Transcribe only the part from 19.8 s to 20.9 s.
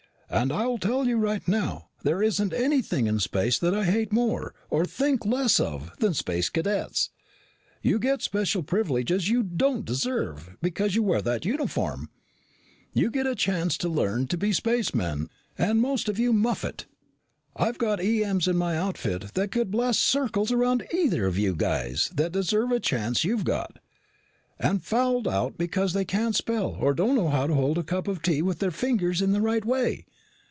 circles around